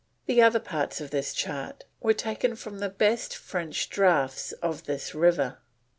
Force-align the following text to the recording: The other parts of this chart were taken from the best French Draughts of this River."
The 0.25 0.41
other 0.41 0.59
parts 0.59 0.99
of 0.99 1.11
this 1.11 1.31
chart 1.31 1.83
were 1.99 2.15
taken 2.15 2.55
from 2.55 2.79
the 2.79 2.89
best 2.89 3.35
French 3.37 3.87
Draughts 3.87 4.51
of 4.53 4.85
this 4.85 5.13
River." 5.13 5.59